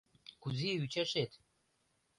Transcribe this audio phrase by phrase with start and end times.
[0.41, 1.31] Кузе ӱчашет?